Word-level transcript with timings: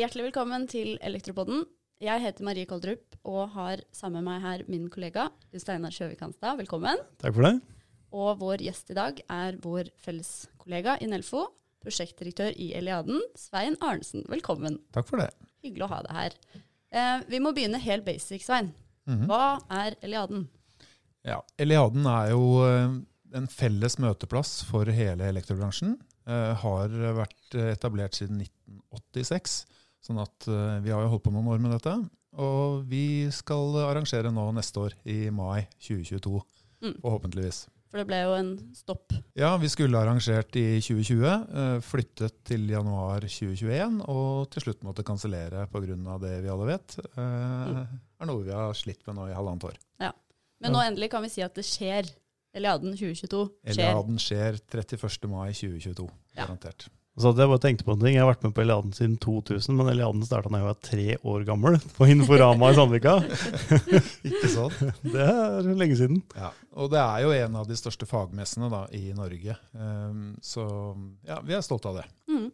Hjertelig 0.00 0.30
velkommen 0.30 0.62
til 0.64 0.94
Elektropodden. 1.04 1.66
Jeg 2.00 2.22
heter 2.22 2.44
Marie 2.46 2.64
Koldrup 2.64 3.18
og 3.28 3.50
har 3.52 3.82
sammen 3.92 4.22
med 4.24 4.30
meg 4.30 4.38
her 4.40 4.62
min 4.72 4.86
kollega 4.88 5.26
Steinar 5.52 5.92
Sjøvik 5.92 6.22
Hanstad. 6.24 6.54
Velkommen. 6.56 7.02
Takk 7.20 7.34
for 7.36 7.44
det. 7.44 7.50
Og 8.16 8.38
vår 8.40 8.62
gjest 8.64 8.94
i 8.94 8.96
dag 8.96 9.18
er 9.20 9.58
vår 9.60 9.90
felles 10.00 10.30
kollega 10.62 10.94
i 11.04 11.08
Nelfo, 11.10 11.42
prosjektdirektør 11.84 12.56
i 12.56 12.70
Eliaden, 12.78 13.20
Svein 13.36 13.76
Arnesen. 13.84 14.24
Velkommen. 14.32 14.78
Takk 14.96 15.10
for 15.10 15.20
det. 15.20 15.26
Hyggelig 15.66 15.84
å 15.84 15.90
ha 15.90 15.98
deg 16.06 16.16
her. 16.16 16.38
Eh, 16.96 17.26
vi 17.34 17.42
må 17.44 17.52
begynne 17.52 17.82
helt 17.84 18.06
basic, 18.08 18.46
Svein. 18.46 18.70
Mhm. 19.04 19.26
Hva 19.28 19.58
er 19.82 19.98
Eliaden? 20.00 20.46
Ja, 21.28 21.42
Eliaden 21.60 22.08
er 22.08 22.30
jo 22.32 22.46
eh, 22.64 22.96
en 23.36 23.50
felles 23.52 23.98
møteplass 24.00 24.62
for 24.70 24.88
hele 24.88 25.28
elektrobransjen. 25.28 25.98
Eh, 26.24 26.54
har 26.64 26.96
vært 27.20 27.60
etablert 27.74 28.16
siden 28.16 28.40
1986, 28.46 29.60
sånn 30.06 30.20
at 30.22 30.48
eh, 30.48 30.78
vi 30.84 30.90
har 30.94 31.02
jo 31.04 31.10
holdt 31.14 31.24
på 31.28 31.32
noen 31.34 31.48
år 31.52 31.60
med 31.62 31.72
dette. 31.76 31.96
Og 32.40 32.84
vi 32.86 33.28
skal 33.34 33.74
arrangere 33.88 34.30
nå 34.32 34.44
neste 34.54 34.78
år, 34.86 34.94
i 35.04 35.30
mai 35.34 35.66
2022, 35.82 36.40
Mm. 36.80 36.94
forhåpentligvis. 37.02 37.66
For 37.90 37.98
det 37.98 38.06
ble 38.06 38.20
jo 38.22 38.34
en 38.38 38.50
stopp. 38.72 39.12
Ja, 39.36 39.56
vi 39.58 39.68
skulle 39.68 39.98
arrangert 39.98 40.54
i 40.56 40.78
2020, 40.80 41.26
eh, 41.26 41.80
flyttet 41.82 42.38
til 42.46 42.68
januar 42.70 43.20
2021, 43.26 44.00
og 44.08 44.48
til 44.54 44.62
slutt 44.62 44.80
måtte 44.86 45.02
kansellere 45.04 45.66
pga. 45.68 46.18
det 46.22 46.42
vi 46.44 46.48
alle 46.48 46.66
vet. 46.70 46.96
Mm. 47.16 47.86
er 48.20 48.26
noe 48.26 48.44
vi 48.44 48.52
har 48.52 48.72
slitt 48.72 49.04
med 49.06 49.16
nå 49.16 49.28
i 49.28 49.34
halvannet 49.34 49.64
år. 49.64 49.76
Men 50.60 50.72
nå 50.72 50.78
endelig 50.84 51.10
kan 51.10 51.22
vi 51.22 51.28
si 51.32 51.42
at 51.42 51.54
det 51.54 51.64
skjer. 51.64 52.08
Eliaden 52.54 52.92
2022 52.92 53.50
skjer. 53.64 53.76
Eliaden 53.76 54.18
skjer 54.18 54.58
31. 54.70 55.28
mai 55.28 55.52
2022, 55.52 56.08
Ja. 56.36 56.46
Så 57.18 57.30
hadde 57.30 57.42
jeg 57.42 57.50
bare 57.50 57.62
tenkt 57.62 57.82
på 57.84 57.94
en 57.94 58.02
ting. 58.02 58.14
Jeg 58.14 58.22
har 58.22 58.30
vært 58.30 58.44
med 58.46 58.52
på 58.54 58.62
Eliaden 58.62 58.92
siden 58.96 59.16
2000, 59.20 59.74
men 59.76 59.90
Eliaden 59.92 60.22
starta 60.24 60.52
da 60.52 60.60
jeg 60.60 60.68
var 60.68 60.76
tre 60.86 61.06
år 61.32 61.46
gammel, 61.48 61.78
på 61.96 62.06
Inforama 62.12 62.70
i 62.70 62.76
Sandvika. 62.78 63.16
Ikke 64.30 64.52
sant? 64.52 64.78
Det 65.14 65.26
er 65.26 65.72
lenge 65.74 65.98
siden. 65.98 66.22
Ja. 66.36 66.52
Og 66.80 66.92
det 66.92 67.00
er 67.02 67.24
jo 67.24 67.32
en 67.34 67.58
av 67.58 67.66
de 67.66 67.76
største 67.76 68.06
fagmessene 68.06 68.70
da, 68.72 68.84
i 68.94 69.10
Norge. 69.16 69.56
Um, 69.74 70.38
så 70.44 70.62
ja, 71.26 71.40
vi 71.44 71.56
er 71.56 71.66
stolte 71.66 71.90
av 71.90 71.98
det. 71.98 72.06
Mm. 72.30 72.46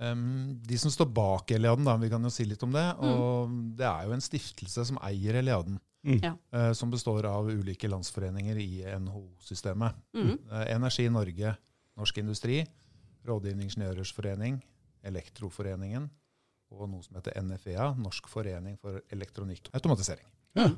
Um, 0.00 0.24
de 0.64 0.78
som 0.80 0.90
står 0.90 1.10
bak 1.12 1.52
Eliaden, 1.52 1.84
da, 1.84 1.98
vi 2.00 2.08
kan 2.10 2.24
jo 2.24 2.32
si 2.32 2.48
litt 2.48 2.64
om 2.64 2.72
det. 2.74 2.86
Og 3.04 3.52
det 3.78 3.86
er 3.86 4.08
jo 4.08 4.16
en 4.16 4.24
stiftelse 4.24 4.88
som 4.88 4.98
eier 5.06 5.42
Eliaden. 5.42 5.76
Mm. 6.00 6.20
Ja. 6.24 6.32
eh, 6.56 6.72
som 6.72 6.90
består 6.90 7.26
av 7.28 7.50
ulike 7.50 7.88
landsforeninger 7.88 8.56
i 8.56 8.84
NHO-systemet. 8.98 9.98
Mm. 10.16 10.38
Eh, 10.48 10.70
Energi 10.72 11.04
Norge, 11.12 11.52
Norsk 12.00 12.18
Industri, 12.22 12.62
Rådgivende 13.28 13.66
Ingeniørers 13.66 14.12
Forening, 14.16 14.60
Elektroforeningen 15.04 16.08
og 16.70 16.86
noe 16.90 17.02
som 17.04 17.18
heter 17.18 17.34
NFEA, 17.42 17.90
Norsk 17.98 18.30
forening 18.30 18.78
for 18.80 19.00
elektronikk 19.12 19.70
og 19.70 19.78
automatisering. 19.80 20.26
Ja. 20.58 20.70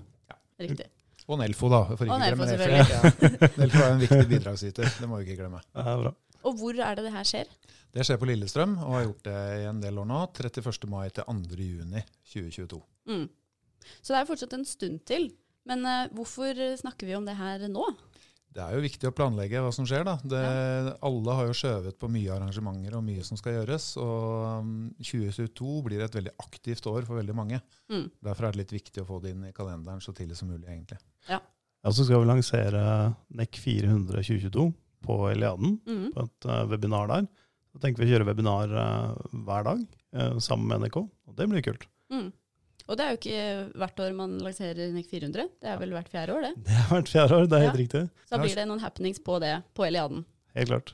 Riktig. 0.62 0.88
Og 1.28 1.38
Nelfo, 1.38 1.68
da. 1.70 1.82
For 1.92 2.06
ikke 2.06 2.14
Og 2.16 2.22
Nelfo, 2.22 2.46
glemme 2.46 2.68
Nelfo. 2.72 2.94
Ja. 2.94 3.50
Nelfo 3.60 3.82
er 3.82 3.92
en 3.92 4.02
viktig 4.02 4.28
bidragsyter, 4.30 4.88
det 4.98 5.08
må 5.10 5.20
vi 5.20 5.28
ikke 5.28 5.42
glemme. 5.42 5.60
Er 5.76 6.00
bra. 6.00 6.14
Og 6.48 6.56
hvor 6.58 6.74
er 6.74 6.98
det 6.98 7.04
det 7.06 7.12
her 7.14 7.28
skjer? 7.28 7.52
Det 7.92 8.06
skjer 8.06 8.18
på 8.18 8.26
Lillestrøm, 8.26 8.74
og 8.82 8.96
har 8.96 9.04
gjort 9.04 9.28
det 9.28 9.36
i 9.60 9.68
en 9.70 9.82
del 9.84 10.00
år 10.02 10.08
nå. 10.08 10.24
31. 10.32 10.88
mai 10.90 11.04
til 11.14 11.28
2. 11.28 11.60
juni 11.60 12.02
2022. 12.32 12.80
Mm. 13.12 13.28
Så 14.00 14.14
det 14.14 14.18
er 14.18 14.28
fortsatt 14.30 14.56
en 14.56 14.66
stund 14.66 15.04
til. 15.06 15.28
Men 15.68 15.84
uh, 15.86 16.08
hvorfor 16.16 16.58
snakker 16.80 17.06
vi 17.06 17.14
om 17.14 17.28
det 17.28 17.36
her 17.38 17.68
nå? 17.70 17.84
Det 18.52 18.60
er 18.60 18.74
jo 18.76 18.82
viktig 18.84 19.08
å 19.08 19.14
planlegge 19.16 19.60
hva 19.64 19.70
som 19.72 19.86
skjer. 19.88 20.02
da. 20.04 20.18
Det, 20.28 20.40
Alle 21.08 21.36
har 21.38 21.46
jo 21.48 21.54
skjøvet 21.56 21.96
på 21.98 22.10
mye 22.12 22.34
arrangementer 22.34 22.96
og 22.98 23.04
mye 23.06 23.22
som 23.24 23.38
skal 23.40 23.54
gjøres. 23.56 23.86
Og 24.02 24.60
um, 24.60 24.74
2022 25.00 25.78
blir 25.86 26.02
et 26.04 26.18
veldig 26.18 26.34
aktivt 26.44 26.84
år 26.90 27.06
for 27.08 27.16
veldig 27.16 27.36
mange. 27.38 27.62
Mm. 27.88 28.10
Derfor 28.20 28.48
er 28.50 28.52
det 28.52 28.60
litt 28.64 28.74
viktig 28.76 29.02
å 29.04 29.08
få 29.08 29.22
det 29.24 29.32
inn 29.32 29.46
i 29.48 29.54
kalenderen 29.56 30.02
så 30.04 30.12
tidlig 30.16 30.36
som 30.36 30.52
mulig. 30.52 30.68
egentlig. 30.68 31.00
Ja, 31.82 31.90
så 31.90 32.04
skal 32.04 32.20
vi 32.22 32.28
lansere 32.28 32.82
NEC 33.34 33.56
400 33.64 34.20
2022 34.22 34.68
på 35.02 35.16
Eliaden, 35.32 35.80
Mm. 35.88 36.12
på 36.14 36.22
et 36.28 36.46
eh, 36.52 36.66
webinar 36.70 37.08
der. 37.10 37.24
Så 37.72 37.80
tenker 37.80 38.04
vi 38.04 38.10
å 38.10 38.12
kjøre 38.18 38.28
webinar 38.28 38.68
eh, 38.68 39.16
hver 39.48 39.64
dag 39.64 39.80
eh, 40.12 40.36
sammen 40.44 40.68
med 40.68 40.84
NRK, 40.84 41.00
og 41.26 41.34
det 41.40 41.48
blir 41.50 41.64
kult. 41.64 41.88
Mm. 42.12 42.28
Og 42.92 42.98
det 43.00 43.04
er 43.04 43.14
jo 43.14 43.18
ikke 43.22 43.76
hvert 43.80 44.00
år 44.04 44.16
man 44.16 44.34
lanserer 44.44 44.90
NEC 44.92 45.06
400. 45.08 45.46
Det 45.62 45.70
er 45.72 45.78
vel 45.80 45.94
hvert 45.96 46.10
fjerde 46.12 46.34
år, 46.36 46.44
det. 46.44 46.50
Det 46.66 46.74
er 46.76 46.88
hvert 46.90 47.12
fjerde 47.12 47.38
år, 47.38 47.46
det 47.48 47.56
er 47.56 47.64
helt 47.64 47.72
Ja. 47.78 47.80
riktig. 47.80 48.02
Så 48.28 48.34
da 48.36 48.40
blir 48.42 48.58
det 48.58 48.66
noen 48.68 48.82
happenings 48.84 49.22
på 49.24 49.38
det 49.40 49.54
på 49.72 49.86
Eliaden. 49.88 50.26
Helt 50.54 50.68
klart. 50.68 50.92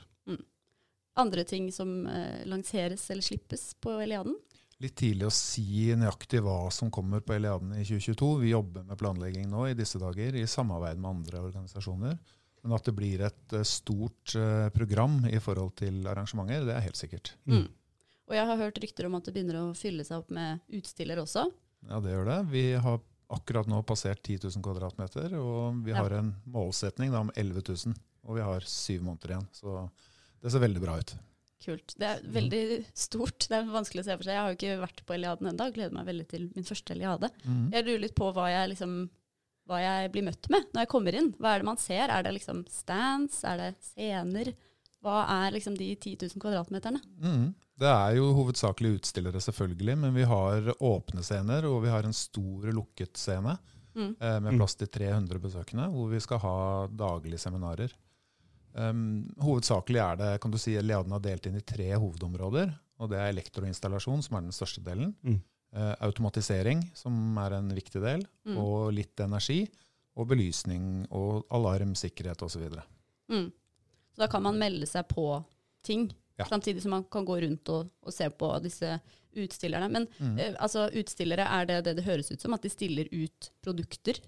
Andre 1.19 1.43
ting 1.43 1.65
som 1.75 2.07
eh, 2.07 2.45
lanseres 2.47 3.09
eller 3.11 3.25
slippes 3.25 3.73
på 3.83 3.97
Eliaden? 3.99 4.37
Litt 4.79 4.95
tidlig 4.95 5.27
å 5.27 5.33
si 5.35 5.89
nøyaktig 5.99 6.39
hva 6.45 6.69
som 6.71 6.87
kommer 6.95 7.19
på 7.19 7.35
Eliaden 7.35 7.73
i 7.75 7.83
2022. 7.83 8.29
Vi 8.45 8.53
jobber 8.53 8.85
med 8.87 8.99
planlegging 9.01 9.49
nå 9.51 9.65
i 9.67 9.75
disse 9.75 9.99
dager 9.99 10.37
i 10.39 10.45
samarbeid 10.47 11.01
med 11.01 11.09
andre 11.09 11.41
organisasjoner. 11.49 12.15
Men 12.63 12.75
at 12.75 12.87
det 12.87 12.95
blir 12.95 13.25
et 13.27 13.55
eh, 13.59 13.67
stort 13.67 14.35
eh, 14.39 14.69
program 14.75 15.25
i 15.27 15.39
forhold 15.43 15.75
til 15.83 16.07
arrangementer, 16.07 16.63
det 16.69 16.77
er 16.77 16.87
helt 16.87 16.99
sikkert. 16.99 17.33
Mm. 17.51 17.67
Og 18.29 18.35
jeg 18.37 18.45
har 18.45 18.61
hørt 18.61 18.79
rykter 18.79 19.07
om 19.09 19.15
at 19.19 19.25
det 19.27 19.33
begynner 19.35 19.59
å 19.59 19.75
fylle 19.75 20.05
seg 20.07 20.21
opp 20.21 20.31
med 20.31 20.63
utstiller 20.79 21.19
også. 21.19 21.49
Ja, 21.87 21.99
det 22.03 22.11
gjør 22.11 22.25
det. 22.27 22.39
Vi 22.51 22.63
har 22.73 22.99
akkurat 23.29 23.67
nå 23.69 23.79
passert 23.85 24.21
10 24.25 24.39
000 24.49 24.63
kvadratmeter, 24.65 25.33
og 25.39 25.83
vi 25.85 25.91
Ja. 25.91 26.01
har 26.03 26.11
en 26.17 26.35
målsetning 26.49 27.13
om 27.15 27.31
11 27.35 27.61
000. 27.85 27.95
Og 28.25 28.35
vi 28.35 28.41
har 28.41 28.59
syv 28.61 29.01
måneder 29.03 29.29
igjen, 29.31 29.47
så 29.53 29.89
det 30.41 30.51
ser 30.51 30.59
veldig 30.59 30.81
bra 30.81 30.97
ut. 30.99 31.15
Kult. 31.63 31.93
Det 31.97 32.07
er 32.07 32.21
veldig 32.23 32.85
stort. 32.95 33.47
Det 33.49 33.55
er 33.57 33.63
vanskelig 33.65 34.01
å 34.01 34.05
se 34.05 34.15
for 34.17 34.23
seg. 34.23 34.33
Jeg 34.33 34.41
har 34.41 34.49
jo 34.53 34.57
ikke 34.57 34.81
vært 34.87 35.01
på 35.05 35.13
Eliaden 35.15 35.47
ennå. 35.49 35.73
Gleder 35.73 35.91
meg 35.93 36.05
veldig 36.07 36.27
til 36.31 36.45
min 36.55 36.63
første 36.63 36.91
Eliade. 36.95 37.29
Jeg 37.73 37.83
lurer 37.85 37.99
litt 37.99 38.15
på 38.15 38.29
hva 38.33 38.45
jeg, 38.49 38.69
liksom, 38.69 39.09
hva 39.67 39.79
jeg 39.81 40.11
blir 40.13 40.23
møtt 40.23 40.49
med 40.49 40.63
når 40.73 40.81
jeg 40.85 40.91
kommer 40.93 41.13
inn. 41.19 41.33
Hva 41.35 41.55
er 41.55 41.59
det 41.59 41.65
man 41.65 41.77
ser? 41.77 42.07
Er 42.09 42.23
det 42.23 42.33
liksom 42.37 42.63
stands? 42.71 43.43
Er 43.43 43.57
det 43.57 43.75
scener? 43.83 44.53
Hva 45.03 45.25
er 45.45 45.51
liksom 45.51 45.75
de 45.77 45.95
10 45.95 46.15
000 46.31 46.39
kvadratmeterne? 46.43 47.01
Mhm. 47.19 47.53
Det 47.79 47.87
er 47.87 48.15
jo 48.17 48.33
hovedsakelig 48.35 48.97
utstillere, 48.99 49.39
selvfølgelig, 49.39 49.95
men 50.01 50.13
vi 50.17 50.25
har 50.27 50.67
åpne 50.83 51.23
scener, 51.23 51.63
og 51.69 51.81
vi 51.85 51.91
har 51.93 52.03
en 52.07 52.13
stor 52.15 52.67
lukket 52.75 53.15
scene 53.17 53.57
Mm. 53.95 54.15
eh, 54.21 54.39
med 54.39 54.53
Mm. 54.53 54.57
plass 54.59 54.75
til 54.75 54.87
300 54.87 55.39
besøkende, 55.41 55.87
hvor 55.91 56.09
vi 56.11 56.19
skal 56.19 56.39
ha 56.39 56.87
daglige 56.87 57.39
seminarer. 57.39 57.91
Um, 58.75 59.25
hovedsakelig 59.41 59.97
er 59.99 60.15
det, 60.19 60.41
kan 60.41 60.51
du 60.51 60.57
si, 60.61 60.75
Leaden 60.79 61.11
har 61.11 61.19
delt 61.19 61.45
inn 61.49 61.55
i 61.57 61.61
tre 61.65 61.89
hovedområder. 61.97 62.75
og 62.99 63.09
Det 63.09 63.17
er 63.17 63.31
elektroinstallasjon, 63.33 64.21
som 64.23 64.37
er 64.37 64.41
den 64.41 64.51
største 64.51 64.83
delen. 64.83 65.15
Mm. 65.23 65.41
Uh, 65.73 65.95
automatisering, 66.01 66.83
som 66.93 67.37
er 67.37 67.53
en 67.57 67.69
viktig 67.69 68.01
del. 68.01 68.25
Mm. 68.45 68.57
Og 68.57 68.93
litt 68.93 69.15
energi. 69.19 69.67
Og 70.17 70.27
belysning 70.27 71.07
og 71.11 71.45
alarm, 71.51 71.93
sikkerhet 71.95 72.41
osv. 72.43 72.67
Mm. 73.31 73.51
Så 74.13 74.17
da 74.17 74.27
kan 74.27 74.43
man 74.43 74.57
melde 74.59 74.85
seg 74.85 75.07
på 75.07 75.43
ting, 75.83 76.11
Ja. 76.39 76.45
samtidig 76.49 76.81
som 76.81 76.91
man 76.91 77.03
kan 77.11 77.25
gå 77.27 77.35
rundt 77.41 77.69
og, 77.69 77.89
og 78.03 78.13
se 78.15 78.29
på 78.29 78.49
disse 78.63 78.99
utstillerne. 79.35 79.89
Men 79.91 80.07
Mm. 80.19 80.39
eh, 80.39 80.55
altså, 80.59 80.87
utstillere, 80.95 81.45
er 81.45 81.65
det 81.65 81.83
det 81.85 81.95
det 81.97 82.05
høres 82.05 82.31
ut 82.31 82.41
som? 82.41 82.53
At 82.53 82.61
de 82.63 82.69
stiller 82.69 83.07
ut 83.11 83.51
produkter? 83.61 84.19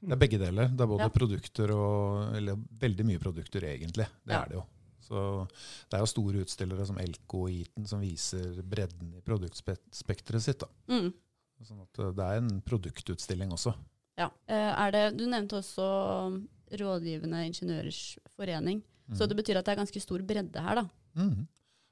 Det 0.00 0.12
er 0.12 0.16
begge 0.16 0.38
deler. 0.38 0.68
Det 0.70 0.80
er 0.80 0.86
både 0.86 1.00
Ja. 1.06 1.08
produkter 1.08 1.70
og 1.74 2.34
Eller 2.36 2.54
veldig 2.56 3.04
mye 3.04 3.18
produkter, 3.18 3.60
egentlig. 3.62 4.06
Det 4.26 4.32
Ja. 4.34 4.42
er 4.42 4.48
det 4.48 4.54
jo. 4.54 4.64
Så 5.08 5.48
det 5.90 5.94
er 5.96 6.00
jo 6.00 6.06
store 6.06 6.40
utstillere 6.44 6.86
som 6.86 6.98
Elko 6.98 7.44
og 7.44 7.50
Eaton 7.50 7.86
som 7.86 8.00
viser 8.00 8.62
bredden 8.62 9.14
i 9.16 9.20
produktspekteret 9.20 10.42
sitt. 10.42 10.58
da. 10.60 10.66
Mm. 10.88 11.12
Sånn 11.64 11.80
at 11.82 11.98
eh, 11.98 12.12
det 12.12 12.24
er 12.24 12.36
en 12.36 12.60
produktutstilling 12.62 13.50
også. 13.50 13.74
Ja. 14.18 14.30
Eh, 14.48 14.54
er 14.86 14.90
det, 14.92 15.16
du 15.18 15.26
nevnte 15.26 15.56
også 15.58 16.46
Rådgivende 16.70 17.46
ingeniørers 17.46 18.18
forening. 18.36 18.82
Så 19.14 19.26
det 19.26 19.36
betyr 19.38 19.56
at 19.56 19.64
det 19.64 19.72
er 19.72 19.80
ganske 19.84 20.00
stor 20.02 20.18
bredde 20.20 20.60
her, 20.60 20.74
da. 20.74 20.84
Mhm. 21.16 21.46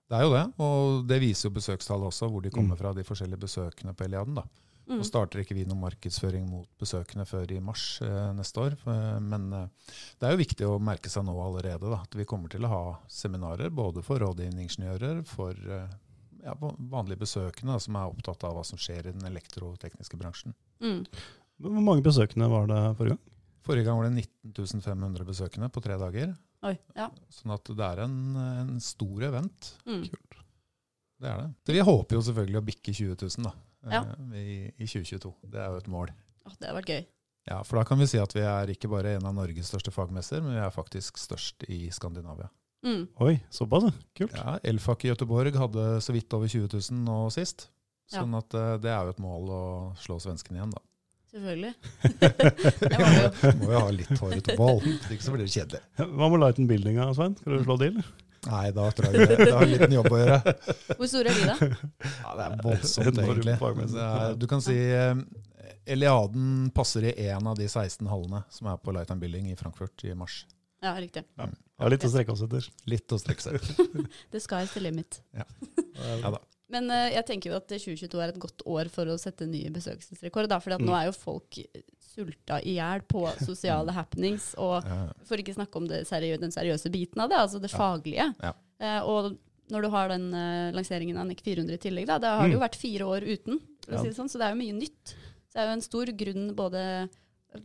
Det 0.07 0.15
er 0.21 0.23
jo 0.23 0.31
det, 0.37 0.45
og 0.63 1.07
det 1.11 1.17
viser 1.21 1.49
jo 1.49 1.55
besøkstallet 1.57 2.07
også, 2.13 2.29
hvor 2.31 2.43
de 2.45 2.51
kommer 2.55 2.77
Mm. 2.77 2.79
fra, 2.79 2.93
de 2.95 3.03
forskjellige 3.05 3.41
besøkende 3.43 3.95
på 3.95 4.05
Eliaden. 4.07 4.35
da. 4.39 4.45
Mm. 4.87 5.01
Og 5.01 5.05
starter 5.05 5.41
ikke 5.43 5.55
vi 5.57 5.65
noen 5.67 5.81
markedsføring 5.83 6.45
mot 6.49 6.69
besøkende 6.79 7.25
før 7.27 7.51
i 7.51 7.59
mars 7.59 8.01
eh, 8.07 8.33
neste 8.39 8.61
år. 8.63 8.77
Men 9.21 9.53
eh, 9.53 9.67
det 10.21 10.29
er 10.29 10.31
jo 10.37 10.39
viktig 10.45 10.67
å 10.69 10.77
merke 10.79 11.11
seg 11.11 11.25
nå 11.27 11.35
allerede 11.43 11.91
da, 11.91 12.03
at 12.05 12.15
vi 12.15 12.25
kommer 12.25 12.49
til 12.49 12.63
å 12.63 12.71
ha 12.71 12.83
seminarer 13.11 13.69
både 13.75 14.05
for 14.07 14.23
rådgivende 14.23 14.63
ingeniører, 14.63 15.25
for 15.27 15.51
eh, 15.59 15.89
ja, 16.45 16.55
vanlige 16.55 17.19
besøkende 17.25 17.75
da, 17.75 17.81
som 17.83 17.97
er 17.99 18.13
opptatt 18.15 18.45
av 18.47 18.55
hva 18.55 18.63
som 18.65 18.79
skjer 18.79 19.09
i 19.11 19.13
den 19.17 19.27
elektrotekniske 19.27 20.17
bransjen. 20.21 20.55
Mm. 20.81 21.03
Hvor 21.59 21.83
mange 21.83 22.07
besøkende 22.07 22.47
var 22.53 22.71
det 22.71 22.79
forrige 23.01 23.17
gang? 23.17 23.25
Forrige 23.67 23.85
gang 23.89 23.99
var 23.99 24.07
det 24.07 24.29
19 24.55 24.81
500 24.87 25.27
besøkende 25.27 25.69
på 25.75 25.83
tre 25.83 25.99
dager. 25.99 26.37
Oi. 26.67 26.75
Ja. 26.99 27.09
Sånn 27.33 27.55
at 27.55 27.71
det 27.79 27.87
er 27.87 28.03
en, 28.07 28.17
en 28.43 28.73
stor 28.83 29.25
event. 29.29 29.73
Mm. 29.87 30.05
Kult. 30.11 30.39
Det 31.23 31.31
er 31.33 31.43
det. 31.45 31.49
Så 31.65 31.77
vi 31.77 31.85
håper 31.89 32.19
jo 32.19 32.25
selvfølgelig 32.27 32.59
å 32.61 32.65
bikke 32.67 32.93
20 32.97 33.15
000 33.23 33.47
da, 33.47 33.53
eh, 33.87 33.95
Ja. 33.95 34.01
i, 34.37 34.57
i 34.77 34.89
2022. 34.89 35.33
Det 35.53 35.63
er 35.63 35.71
jo 35.73 35.79
et 35.81 35.91
mål. 35.93 36.11
Å, 36.45 36.51
det 36.53 36.67
hadde 36.67 36.77
vært 36.81 36.93
gøy. 36.93 37.05
Ja, 37.47 37.61
For 37.63 37.79
da 37.79 37.85
kan 37.87 38.01
vi 38.03 38.09
si 38.11 38.19
at 38.19 38.33
vi 38.35 38.43
er 38.43 38.73
ikke 38.75 38.91
bare 38.91 39.15
en 39.17 39.27
av 39.31 39.35
Norges 39.37 39.69
største 39.71 39.93
fagmesser, 39.95 40.43
men 40.43 40.57
vi 40.59 40.63
er 40.65 40.73
faktisk 40.75 41.19
størst 41.23 41.63
i 41.71 41.85
Skandinavia. 41.95 42.49
Mm. 42.87 43.07
Oi, 43.23 43.37
såpass. 43.55 43.87
Kult. 44.19 44.35
Ja, 44.35 44.59
Elfak 44.67 45.07
i 45.07 45.13
Göteborg 45.13 45.55
hadde 45.59 45.87
så 46.05 46.15
vidt 46.15 46.35
over 46.37 46.51
20 46.51 46.69
000 46.75 47.01
nå 47.07 47.21
sist. 47.35 47.69
Ja. 48.11 48.21
Sånn 48.21 48.35
at 48.39 48.53
eh, 48.55 48.75
det 48.83 48.91
er 48.93 49.07
jo 49.09 49.15
et 49.15 49.23
mål 49.23 49.49
å 49.55 49.63
slå 50.03 50.19
svenskene 50.23 50.61
igjen, 50.61 50.75
da. 50.75 50.83
Selvfølgelig. 51.37 51.75
det 52.91 52.99
var 53.01 53.11
det 53.13 53.25
jo. 53.25 53.51
Må 53.61 53.73
jo 53.75 53.81
ha 53.83 53.89
litt 53.93 54.21
hårete 54.23 54.55
bål, 54.57 54.79
hvis 54.87 55.11
ikke 55.13 55.27
så 55.27 55.35
blir 55.35 55.45
det 55.45 55.53
kjedelig. 55.53 55.81
Hva 56.01 56.31
med 56.33 56.41
Light 56.41 56.61
and 56.63 56.71
Buildinga, 56.71 57.09
Svein? 57.19 57.35
Skal 57.43 57.59
du 57.59 57.67
slå 57.67 57.77
til? 57.83 57.99
Nei, 58.47 58.63
da 58.73 58.87
tror 58.95 59.11
jeg 59.11 59.27
det, 59.27 59.37
det 59.43 59.53
har 59.53 59.67
en 59.67 59.73
liten 59.75 59.95
jobb 59.99 60.09
å 60.09 60.23
gjøre. 60.23 60.55
Hvor 60.95 61.11
store 61.11 61.35
er 61.35 61.43
de, 61.43 61.51
da? 61.51 61.69
Ja, 62.07 62.33
det 62.39 62.47
er 62.47 62.57
voldsomt, 62.65 63.21
egentlig. 63.27 63.57
er, 64.07 64.35
du 64.39 64.49
kan 64.49 64.65
si 64.65 64.79
eh, 64.97 65.13
Eliaden 65.97 66.71
passer 66.75 67.11
i 67.11 67.15
én 67.27 67.53
av 67.53 67.59
de 67.59 67.69
16 67.69 68.07
hallene 68.09 68.45
som 68.55 68.73
er 68.73 68.81
på 68.81 68.97
Light 68.97 69.13
and 69.13 69.21
Building 69.21 69.51
i 69.53 69.61
Frankfurt 69.61 70.07
i 70.09 70.15
mars. 70.17 70.45
Ja, 70.85 70.95
riktig. 70.97 71.27
Ja. 71.37 71.51
Har 71.83 71.93
litt 71.93 72.05
å 72.07 72.13
strekke 72.13 72.33
oss 72.33 72.45
etter. 72.47 72.65
Litt 72.89 73.13
å 73.13 73.21
strekke 73.21 73.45
seg 73.45 73.61
etter. 73.61 74.07
The 74.33 74.41
sky's 74.41 74.73
the 74.73 74.87
limit. 74.89 75.21
Ja 75.37 76.31
da. 76.33 76.41
Men 76.69 76.91
uh, 76.91 77.09
jeg 77.15 77.25
tenker 77.29 77.51
jo 77.53 77.57
at 77.61 77.69
2022 77.71 78.21
er 78.25 78.33
et 78.33 78.39
godt 78.43 78.63
år 78.67 78.89
for 78.91 79.07
å 79.07 79.19
sette 79.21 79.47
nye 79.47 79.71
besøksrekord. 79.71 80.51
For 80.63 80.75
Mm. 80.79 80.87
nå 80.89 80.95
er 80.99 81.05
jo 81.07 81.13
folk 81.13 81.59
sulta 82.03 82.59
i 82.65 82.75
hjel 82.79 83.03
på 83.07 83.23
sosiale 83.49 83.93
happenings. 83.95 84.55
Og 84.59 84.83
Ja, 84.85 85.13
for 85.29 85.37
ikke 85.39 85.55
snakke 85.55 85.77
om 85.77 85.87
det 85.87 86.07
seriø 86.09 86.39
den 86.41 86.51
seriøse 86.51 86.91
biten 86.91 87.21
av 87.23 87.29
det, 87.31 87.39
altså 87.39 87.61
det 87.63 87.71
Ja. 87.73 87.79
faglige. 87.79 88.35
Ja. 88.43 88.53
Uh, 88.81 89.03
og 89.07 89.39
når 89.71 89.83
du 89.83 89.89
har 89.91 90.09
den 90.09 90.27
uh, 90.35 90.73
lanseringen 90.75 91.17
av 91.19 91.27
NEC 91.27 91.41
400 91.43 91.75
i 91.75 91.79
tillegg, 91.79 92.07
da, 92.07 92.19
det 92.19 92.29
har 92.29 92.47
det 92.49 92.55
jo 92.55 92.59
Mm. 92.61 92.67
vært 92.69 92.77
fire 92.83 93.05
år 93.07 93.23
uten. 93.27 93.61
Si 93.87 94.03
det, 94.03 94.17
sånn, 94.17 94.29
så 94.29 94.39
det 94.39 94.47
er 94.49 94.55
jo 94.55 94.63
mye 94.63 94.75
nytt. 94.81 95.15
Så 95.47 95.55
det 95.55 95.63
er 95.63 95.67
jo 95.71 95.77
en 95.79 95.87
stor 95.87 96.07
grunn 96.07 96.55
både 96.59 97.09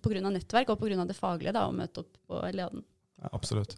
pga. 0.02 0.22
nettverk 0.32 0.70
og 0.70 0.80
pga. 0.80 1.06
det 1.08 1.16
faglige 1.18 1.54
da, 1.54 1.66
å 1.68 1.74
møte 1.74 2.00
opp 2.06 2.14
på 2.30 2.44
Eliaden. 2.48 2.84
Absolutt. 3.30 3.76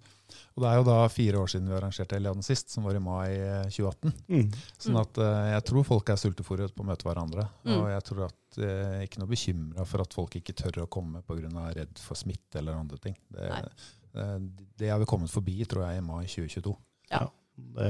Og 0.54 0.64
det 0.64 0.70
er 0.70 0.78
jo 0.78 0.86
da 0.88 0.98
fire 1.12 1.42
år 1.42 1.50
siden 1.52 1.70
vi 1.70 1.76
arrangerte 1.76 2.18
Eliaden 2.18 2.46
sist, 2.46 2.72
som 2.72 2.86
var 2.88 2.96
i 2.98 3.02
mai 3.04 3.34
eh, 3.34 3.66
2018. 3.68 4.14
Mm. 4.30 4.52
Sånn 4.86 5.00
at 5.02 5.20
uh, 5.22 5.30
jeg 5.52 5.66
tror 5.70 5.88
folk 5.88 6.12
er 6.14 6.22
sultefòret 6.22 6.76
på 6.76 6.86
å 6.86 6.88
møte 6.88 7.08
hverandre. 7.08 7.48
Mm. 7.66 7.76
Og 7.76 7.88
jeg 7.92 8.06
tror 8.10 8.26
at 8.30 8.60
eh, 8.62 9.00
ikke 9.08 9.22
noe 9.22 9.32
bekymra 9.34 9.88
for 9.90 10.06
at 10.06 10.16
folk 10.16 10.38
ikke 10.40 10.56
tør 10.64 10.84
å 10.86 10.90
komme 10.92 11.24
pga. 11.28 11.68
redd 11.76 12.02
for 12.02 12.20
smitte 12.20 12.62
eller 12.62 12.78
andre 12.80 13.02
ting. 13.04 13.18
Det, 13.34 13.50
eh, 13.50 14.38
det 14.80 14.94
har 14.94 15.02
vi 15.02 15.10
kommet 15.10 15.34
forbi, 15.34 15.58
tror 15.70 15.88
jeg, 15.88 16.00
i 16.00 16.06
mai 16.06 16.24
2022. 16.26 16.76
Ja. 17.12 17.26
Det 17.54 17.90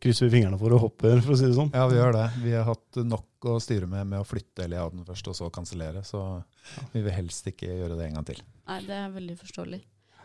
krysser 0.00 0.28
vi 0.28 0.38
fingrene 0.38 0.58
for 0.60 0.76
og 0.76 0.84
hopper, 0.84 1.18
for 1.24 1.34
å 1.34 1.38
si 1.38 1.48
det 1.48 1.56
sånn. 1.56 1.72
Ja, 1.74 1.86
vi 1.90 1.98
gjør 1.98 2.14
det. 2.14 2.26
Vi 2.44 2.52
har 2.54 2.68
hatt 2.68 3.00
nok 3.02 3.48
å 3.50 3.56
styre 3.62 3.88
med 3.90 4.06
med 4.06 4.20
å 4.22 4.28
flytte 4.28 4.66
Eliaden 4.68 5.02
først, 5.08 5.32
og 5.32 5.38
så 5.38 5.48
kansellere. 5.52 6.04
Så 6.06 6.20
vi 6.92 7.02
vil 7.02 7.14
helst 7.16 7.48
ikke 7.50 7.72
gjøre 7.72 7.96
det 7.98 8.10
en 8.10 8.20
gang 8.20 8.28
til. 8.28 8.44
Nei, 8.68 8.82
det 8.86 9.00
er 9.00 9.16
veldig 9.16 9.38
forståelig. 9.40 9.80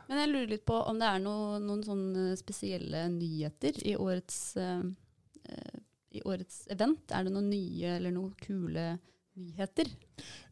Men 0.10 0.22
jeg 0.22 0.32
lurer 0.32 0.52
litt 0.54 0.66
på 0.68 0.78
om 0.90 1.00
det 1.02 1.10
er 1.10 1.24
noe, 1.24 1.58
noen 1.64 1.82
sånne 1.86 2.36
spesielle 2.40 3.08
nyheter 3.14 3.80
i 3.88 3.96
årets, 3.98 4.40
eh, 4.62 5.76
i 6.16 6.24
årets 6.26 6.66
event. 6.74 7.04
Er 7.12 7.26
det 7.26 7.34
noen 7.36 7.50
nye 7.50 7.98
eller 7.98 8.14
noen 8.14 8.34
kule 8.42 8.96
nyheter? 9.36 9.90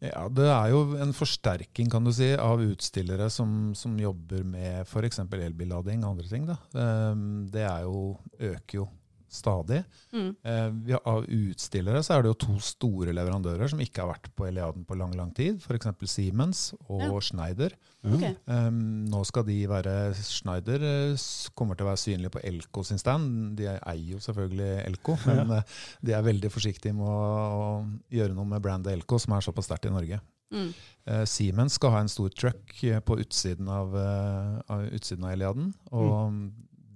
Ja, 0.03 0.25
Det 0.27 0.49
er 0.49 0.73
jo 0.73 0.81
en 0.99 1.13
forsterking 1.15 1.91
kan 1.91 2.03
du 2.03 2.11
si, 2.15 2.33
av 2.35 2.61
utstillere 2.63 3.29
som, 3.31 3.71
som 3.77 3.95
jobber 3.99 4.43
med 4.43 4.83
f.eks. 4.83 5.21
elbillading 5.23 6.03
og 6.03 6.15
andre 6.15 6.27
ting. 6.27 6.49
Da. 6.49 6.57
Um, 6.73 7.47
Det 7.51 7.63
jo, 7.85 8.17
øker 8.39 8.81
jo 8.81 8.89
stadig. 9.33 9.81
Mm. 10.13 10.29
Eh, 10.43 10.97
av 11.09 11.25
utstillere 11.25 12.03
så 12.05 12.15
er 12.15 12.23
det 12.23 12.33
jo 12.33 12.39
to 12.45 12.57
store 12.63 13.15
leverandører 13.15 13.71
som 13.71 13.81
ikke 13.83 14.03
har 14.03 14.11
vært 14.13 14.29
på 14.37 14.47
Eliaden 14.47 14.85
på 14.87 14.97
lang 14.99 15.15
lang 15.17 15.33
tid. 15.35 15.59
F.eks. 15.63 15.89
Siemens 16.09 16.65
og 16.87 17.03
Ja. 17.03 17.11
Schneider. 17.23 17.75
Mm. 18.03 18.15
Okay. 18.17 18.35
Ehm, 18.51 19.05
nå 19.11 19.23
skal 19.27 19.45
de 19.47 19.57
være 19.69 19.95
Schneider 20.17 20.83
eh, 20.83 21.25
kommer 21.55 21.79
til 21.79 21.87
å 21.87 21.91
være 21.91 22.03
synlig 22.03 22.33
på 22.33 22.43
Elko 22.43 22.83
sin 22.87 23.01
stand. 23.01 23.55
De 23.59 23.69
eier 23.71 24.13
jo 24.15 24.21
selvfølgelig 24.23 24.71
Elko, 24.87 25.17
men 25.29 25.57
ja. 25.57 25.63
de 26.01 26.15
er 26.17 26.29
veldig 26.29 26.51
forsiktige 26.53 26.95
med 26.97 27.07
å, 27.07 27.17
å 27.17 27.65
gjøre 28.13 28.35
noe 28.35 28.49
med 28.55 28.63
brandet 28.63 28.93
Elko, 28.93 29.19
som 29.21 29.35
er 29.35 29.45
såpass 29.45 29.69
sterkt 29.71 29.89
i 29.89 29.93
Norge. 29.95 30.19
Mm. 30.53 30.69
Uh, 31.09 31.23
Siemens 31.27 31.79
skal 31.79 31.95
ha 31.95 32.03
en 32.03 32.11
stor 32.11 32.29
truck 32.29 32.75
eh, 32.85 32.99
på 33.03 33.17
utsiden 33.23 33.69
av, 33.71 33.95
uh, 33.95 34.85
utsiden 34.93 35.25
av 35.25 35.33
Eliaden. 35.33 35.73
Og 35.91 36.37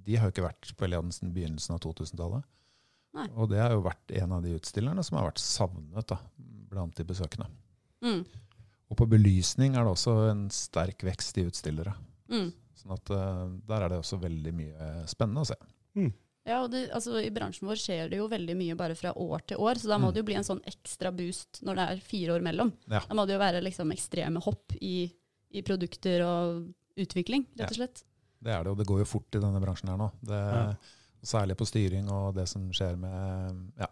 de 0.08 0.16
har 0.18 0.30
jo 0.30 0.34
ikke 0.36 0.46
vært 0.48 0.72
på 0.80 0.88
Eliaden 0.88 1.12
siden 1.14 1.34
begynnelsen 1.36 1.76
av 1.76 1.82
2000-tallet. 1.84 2.46
Og 3.34 3.48
det 3.50 3.58
har 3.60 3.72
jo 3.74 3.82
vært 3.86 4.12
en 4.20 4.34
av 4.36 4.44
de 4.46 4.52
utstillerne 4.58 5.02
som 5.04 5.18
har 5.18 5.26
vært 5.32 5.42
savnet 5.42 6.06
da, 6.12 6.20
blant 6.70 6.94
de 7.00 7.06
besøkende. 7.08 7.48
Mm. 8.06 8.22
Og 8.92 9.00
på 9.00 9.08
belysning 9.10 9.74
er 9.76 9.88
det 9.88 9.94
også 9.96 10.14
en 10.30 10.44
sterk 10.54 11.02
vekst 11.08 11.40
i 11.42 11.48
utstillere. 11.50 11.96
Mm. 12.30 12.52
Sånn 12.78 12.94
at 12.94 13.10
eh, 13.16 13.42
der 13.68 13.84
er 13.88 13.90
det 13.96 14.00
også 14.04 14.20
veldig 14.22 14.54
mye 14.56 14.90
spennende 15.10 15.44
å 15.44 15.50
se. 15.50 15.58
Ja, 16.48 16.62
og 16.64 16.70
det, 16.72 16.86
altså, 16.96 17.18
I 17.20 17.32
bransjen 17.36 17.68
vår 17.68 17.80
skjer 17.82 18.12
det 18.14 18.22
jo 18.22 18.30
veldig 18.32 18.54
mye 18.56 18.76
bare 18.80 18.96
fra 18.96 19.12
år 19.20 19.42
til 19.50 19.60
år, 19.60 19.82
så 19.82 19.90
da 19.92 19.98
må 20.00 20.12
Mm. 20.12 20.14
det 20.14 20.22
jo 20.22 20.28
bli 20.30 20.38
en 20.40 20.46
sånn 20.48 20.62
ekstra 20.70 21.10
boost 21.12 21.60
når 21.68 21.76
det 21.82 21.88
er 21.90 22.04
fire 22.06 22.38
år 22.38 22.46
mellom. 22.46 22.70
Ja. 22.88 23.02
Da 23.04 23.18
må 23.18 23.26
det 23.28 23.34
jo 23.36 23.42
være 23.42 23.64
liksom 23.66 23.92
ekstreme 23.92 24.40
hopp 24.46 24.78
i, 24.80 25.10
i 25.52 25.64
produkter 25.68 26.24
og 26.24 26.70
utvikling, 27.02 27.44
rett 27.58 27.74
og 27.74 27.80
slett. 27.82 28.04
Det 28.44 28.54
er 28.54 28.64
det, 28.64 28.72
og 28.72 28.78
det 28.78 28.86
går 28.88 29.02
jo 29.02 29.10
fort 29.10 29.36
i 29.36 29.42
denne 29.42 29.60
bransjen 29.64 29.90
her 29.94 30.00
nå. 30.02 30.12
Det, 30.22 30.44
Ja. 30.54 30.70
Særlig 31.28 31.56
på 31.58 31.66
styring 31.66 32.06
og 32.14 32.36
det 32.38 32.44
som 32.48 32.68
skjer 32.72 32.94
med 33.02 33.56
ja, 33.82 33.88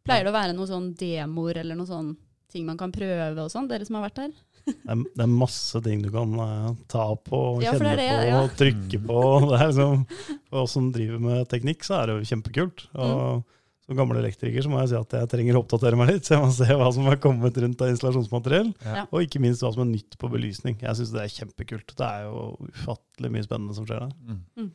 Pleier 0.00 0.24
det 0.24 0.30
å 0.32 0.34
være 0.34 0.54
noen 0.56 0.70
sånn 0.70 0.86
demoer 0.98 1.58
eller 1.60 1.76
noen 1.76 1.86
sånn 1.90 2.08
ting 2.50 2.64
man 2.66 2.78
kan 2.80 2.90
prøve 2.90 3.44
og 3.44 3.50
sånn, 3.52 3.68
dere 3.70 3.84
som 3.86 3.98
har 3.98 4.08
vært 4.08 4.22
der? 4.22 4.32
Det 4.70 4.92
er, 4.92 5.02
det 5.16 5.24
er 5.24 5.30
masse 5.32 5.80
ting 5.84 6.02
du 6.04 6.08
kan 6.12 6.32
uh, 6.40 6.72
ta 6.90 7.04
på, 7.16 7.38
Ja, 7.64 7.72
kjenne 7.76 7.92
det 7.96 8.02
det, 8.02 8.08
på, 8.10 8.26
ja. 8.28 8.40
og 8.40 8.56
trykke 8.58 9.00
på. 9.06 9.20
Det 9.50 9.60
er 9.60 9.70
liksom, 9.70 10.02
for 10.50 10.64
oss 10.64 10.74
som 10.76 10.90
driver 10.94 11.22
med 11.24 11.48
teknikk, 11.52 11.84
så 11.86 11.96
er 12.00 12.10
det 12.10 12.16
jo 12.18 12.28
kjempekult. 12.32 12.84
Og 12.96 13.40
Mm. 13.40 13.46
Som 13.90 13.98
gammel 13.98 14.20
elektriker 14.22 14.62
så 14.64 14.70
må 14.70 14.78
jeg 14.84 14.92
si 14.92 14.98
at 15.00 15.14
jeg 15.18 15.28
trenger 15.34 15.58
å 15.58 15.64
oppdatere 15.64 15.98
meg 15.98 16.12
litt, 16.14 16.24
så 16.28 16.36
jeg 16.38 16.42
må 16.46 16.50
se 16.54 16.68
hva 16.78 16.88
som 16.94 17.08
er 17.10 17.18
kommet 17.22 17.56
rundt 17.58 17.80
av 17.82 17.90
installasjonsmateriell. 17.92 18.70
Ja. 18.86 19.06
Og 19.10 19.26
ikke 19.26 19.42
minst 19.42 19.64
hva 19.66 19.72
som 19.74 19.82
er 19.84 19.90
nytt 19.92 20.14
på 20.20 20.30
belysning. 20.30 20.78
Jeg 20.80 20.94
syns 21.00 21.10
det 21.14 21.24
er 21.26 21.32
kjempekult. 21.34 21.96
Det 21.98 22.06
er 22.06 22.28
jo 22.28 22.44
ufattelig 22.70 23.32
mye 23.34 23.46
spennende 23.48 23.74
som 23.76 23.88
skjer 23.88 24.06
der. 24.06 24.14
Mm. 24.30 24.44
Mm. 24.62 24.70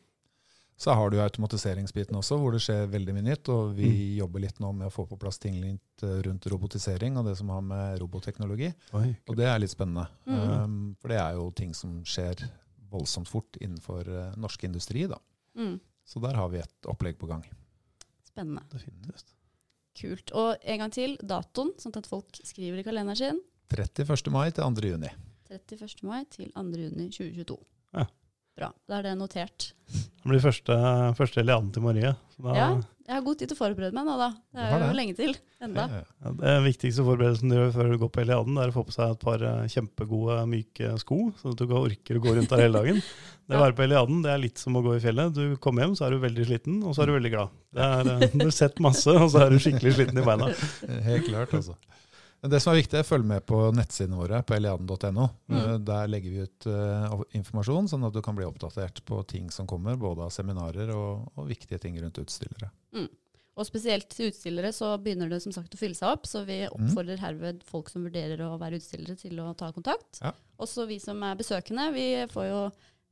Så 0.76 0.92
har 0.92 1.08
du 1.08 1.16
automatiseringsbiten 1.24 2.18
også, 2.18 2.36
hvor 2.36 2.52
det 2.52 2.60
skjer 2.60 2.82
veldig 2.92 3.14
mye 3.16 3.24
nytt. 3.30 3.48
Og 3.48 3.70
vi 3.78 3.88
Mm. 3.88 4.18
jobber 4.18 4.40
litt 4.44 4.58
nå 4.60 4.74
med 4.76 4.90
å 4.90 4.92
få 4.92 5.06
på 5.08 5.16
plass 5.18 5.38
ting 5.40 5.56
litt 5.62 6.02
eh, 6.04 6.18
rundt 6.28 6.44
robotisering 6.52 7.16
og 7.16 7.24
det 7.30 7.36
som 7.38 7.48
har 7.48 7.62
med 7.64 7.98
robotteknologi. 8.02 8.68
Og 8.92 9.36
det 9.40 9.46
er 9.48 9.58
litt 9.58 9.72
spennende. 9.72 10.04
Mm. 10.28 10.36
Um, 10.36 10.96
for 11.00 11.08
det 11.08 11.16
er 11.22 11.32
jo 11.40 11.50
ting 11.56 11.72
som 11.72 12.02
skjer 12.04 12.44
voldsomt 12.92 13.26
fort 13.32 13.56
innenfor 13.58 14.04
uh, 14.06 14.34
norsk 14.36 14.64
industri. 14.68 15.06
da. 15.08 15.16
Mm. 15.56 15.80
Så 16.04 16.20
der 16.20 16.36
har 16.36 16.48
vi 16.52 16.58
et 16.60 16.86
opplegg 16.92 17.16
på 17.18 17.26
gang. 17.32 17.42
Spennende. 18.36 18.66
Definitivt. 18.68 19.32
Kult. 19.96 20.32
Og 20.36 20.60
en 20.68 20.82
gang 20.82 20.92
til, 20.92 21.16
datoen, 21.24 21.72
sånn 21.80 21.94
at 21.96 22.08
folk 22.10 22.36
skriver 22.44 22.82
i 22.82 22.84
kalenderen 22.84 23.16
sin. 23.16 23.38
31. 23.72 24.28
mai 24.34 24.50
til 24.52 24.60
2. 24.60 24.90
juni. 24.92 25.08
31. 25.48 26.04
mai 26.04 26.26
til 26.28 26.50
2. 26.52 26.66
juni 26.82 27.08
2022. 27.08 27.56
Ja. 27.96 28.04
Bra. 28.56 28.68
Da 28.88 28.98
er 28.98 29.08
det 29.08 29.14
notert. 29.16 29.70
Det 30.26 30.32
blir 30.32 30.42
første, 30.42 30.76
første 31.14 31.38
Eliaden 31.38 31.68
til 31.70 31.84
Marie. 31.86 32.10
Så 32.34 32.42
da, 32.42 32.54
Ja. 32.58 32.68
Jeg 33.06 33.14
har 33.14 33.22
god 33.22 33.36
tid 33.38 33.46
til 33.46 33.54
å 33.54 33.58
forberede 33.60 33.94
meg 33.94 34.06
nå, 34.08 34.14
da. 34.18 34.26
Det 34.50 34.62
er 34.66 34.80
jo 34.82 34.94
lenge 34.98 35.12
til 35.14 35.36
enda. 35.62 35.84
Ja, 35.94 36.30
Det 36.40 36.54
viktigste 36.64 37.04
forberedelsen 37.06 37.52
du 37.52 37.54
gjør 37.54 37.68
før 37.76 37.90
du 37.92 37.98
går 38.00 38.10
på 38.16 38.22
Eliaden, 38.24 38.58
er 38.58 38.72
å 38.72 38.74
få 38.74 38.82
på 38.88 38.94
seg 38.96 39.12
et 39.14 39.20
par 39.22 39.44
eh, 39.46 39.68
kjempegode, 39.70 40.40
myke 40.50 40.90
sko, 40.98 41.18
sånn 41.38 41.54
at 41.54 41.60
du 41.60 41.64
ikke 41.68 41.82
orker 41.84 42.18
å 42.18 42.24
gå 42.24 42.34
rundt 42.34 42.50
der 42.50 42.64
hele 42.64 42.82
dagen. 42.82 42.98
Det 43.46 43.54
å 43.54 43.62
være 43.62 43.76
på 43.78 43.84
Eliaden 43.86 44.24
det 44.24 44.30
er 44.32 44.40
litt 44.42 44.58
som 44.58 44.74
å 44.74 44.82
gå 44.82 44.96
i 44.96 45.02
fjellet. 45.04 45.36
Du 45.36 45.54
kommer 45.62 45.84
hjem, 45.84 45.94
så 45.94 46.08
er 46.08 46.16
du 46.16 46.24
veldig 46.24 46.46
sliten, 46.48 46.80
og 46.82 46.96
så 46.96 47.04
er 47.04 47.12
du 47.12 47.14
veldig 47.14 47.30
glad. 47.30 47.52
Det 47.78 47.84
er, 47.86 48.10
eh, 48.16 48.34
du 48.34 48.42
har 48.48 48.56
sett 48.58 48.82
masse, 48.82 49.14
og 49.14 49.30
så 49.30 49.44
er 49.44 49.54
du 49.54 49.60
skikkelig 49.62 49.92
sliten 50.00 50.18
i 50.18 50.24
beina. 50.26 50.48
Helt 51.06 51.28
klart, 51.30 51.54
altså. 51.54 51.78
Men 52.46 52.52
det 52.52 52.60
som 52.62 52.70
er 52.70 52.76
viktig, 52.78 52.94
er 53.00 53.02
følg 53.08 53.24
med 53.26 53.42
på 53.42 53.56
nettsidene 53.74 54.20
våre 54.20 54.38
på 54.46 54.54
eliaden.no. 54.54 55.24
Mm. 55.50 55.56
Eh, 55.58 55.72
Der 55.82 56.06
legger 56.12 56.30
vi 56.30 56.44
ut 56.46 56.66
uh, 56.70 57.16
informasjon, 57.34 57.88
sånn 57.90 58.06
at 58.06 58.14
du 58.14 58.20
kan 58.22 58.36
bli 58.38 58.46
oppdatert 58.46 59.00
på 59.08 59.18
ting 59.26 59.48
som 59.50 59.66
kommer, 59.66 59.96
både 59.98 60.28
av 60.28 60.30
seminarer 60.30 60.92
og, 60.94 61.24
og 61.34 61.48
viktige 61.50 61.80
ting 61.82 61.98
rundt 61.98 62.20
utstillere. 62.22 62.70
Og 63.56 63.66
spesielt 63.66 64.06
til 64.14 64.30
utstillere 64.30 64.70
så 64.76 64.92
begynner 65.02 65.32
det 65.32 65.40
som 65.42 65.50
sagt 65.58 65.74
å 65.74 65.80
fylle 65.80 65.98
seg 65.98 66.12
opp, 66.14 66.30
så 66.30 66.44
vi 66.46 66.60
Mm. 66.68 66.70
oppfordrer 66.76 67.18
herved 67.18 67.66
folk 67.66 67.90
som 67.90 68.06
vurderer 68.06 68.38
å 68.46 68.54
være 68.62 68.78
utstillere 68.78 69.18
til 69.18 69.42
å 69.42 69.50
ta 69.58 69.72
kontakt. 69.74 70.20
Ja. 70.22 70.30
Også 70.62 70.86
vi 70.86 71.00
som 71.02 71.18
er 71.26 71.34
besøkende, 71.34 71.90
vi 71.98 72.06
får 72.30 72.46
jo 72.52 72.60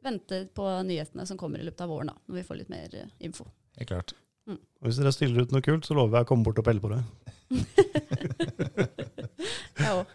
vente 0.04 0.44
på 0.54 0.68
nyhetene 0.86 1.26
som 1.26 1.40
kommer 1.40 1.58
i 1.58 1.66
løpet 1.66 1.82
av 1.82 1.90
våren, 1.90 2.14
da, 2.14 2.20
når 2.28 2.38
vi 2.38 2.46
får 2.46 2.62
litt 2.62 2.70
mer 2.70 2.94
eh, 3.02 3.10
info. 3.18 3.50
Helt 3.80 3.90
klart. 3.90 4.14
Og 4.46 4.86
hvis 4.86 4.98
dere 5.00 5.10
stiller 5.16 5.42
ut 5.42 5.50
noe 5.56 5.64
kult, 5.64 5.88
så 5.88 5.96
lover 5.96 6.20
jeg 6.20 6.26
å 6.26 6.28
komme 6.28 6.44
bort 6.44 6.60
og 6.60 6.66
pelle 6.68 6.84
på 6.84 6.92
det. 6.92 7.02
Jeg 9.80 9.92
òg. 10.00 10.06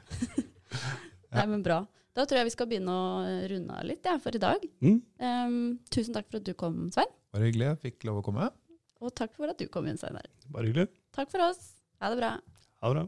Nei, 1.35 1.45
men 1.45 1.63
bra. 1.65 1.83
Da 2.17 2.25
tror 2.27 2.41
jeg 2.41 2.49
vi 2.49 2.55
skal 2.55 2.67
begynne 2.69 2.91
å 2.91 3.03
runde 3.51 3.75
av 3.75 3.85
litt 3.87 4.05
ja, 4.05 4.15
for 4.21 4.35
i 4.35 4.41
dag. 4.41 4.63
Mm. 4.83 4.97
Um, 5.21 5.59
tusen 5.93 6.15
takk 6.15 6.27
for 6.31 6.41
at 6.41 6.47
du 6.47 6.53
kom, 6.57 6.89
Svein. 6.93 7.11
Bare 7.35 7.47
hyggelig. 7.47 7.67
Jeg 7.69 7.81
fikk 7.85 8.09
lov 8.09 8.21
å 8.23 8.25
komme. 8.25 8.49
Og 8.99 9.13
takk 9.15 9.31
for 9.37 9.47
at 9.51 9.59
du 9.61 9.67
kom 9.71 9.87
inn, 9.87 9.99
Steinar. 9.99 10.27
Bare 10.51 10.67
hyggelig. 10.67 10.89
Takk 11.15 11.31
for 11.31 11.39
oss. 11.47 11.61
Ha 12.03 12.11
det 12.11 12.19
bra. 12.19 12.31
Ha 12.83 12.85
det 12.91 12.95
bra. 12.99 13.05